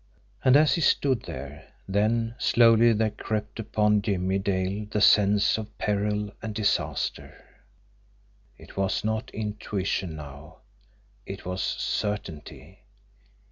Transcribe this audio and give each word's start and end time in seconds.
And 0.43 0.57
as 0.57 0.73
he 0.73 0.81
stood 0.81 1.25
there, 1.25 1.67
then, 1.87 2.33
slowly 2.39 2.91
there 2.91 3.11
crept 3.11 3.59
upon 3.59 4.01
Jimmie 4.01 4.39
Dale 4.39 4.87
the 4.89 4.99
sense 4.99 5.59
of 5.59 5.77
peril 5.77 6.31
and 6.41 6.55
disaster. 6.55 7.37
It 8.57 8.75
was 8.75 9.03
not 9.03 9.29
intuition 9.29 10.15
now 10.15 10.61
it 11.27 11.45
was 11.45 11.61
certainty. 11.61 12.79